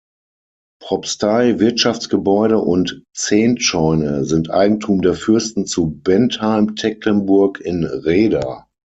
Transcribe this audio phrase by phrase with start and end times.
[0.81, 8.65] Propstei, Wirtschaftsgebäude und Zehntscheune sind Eigentum der Fürsten zu Bentheim-Tecklenburg in Rheda.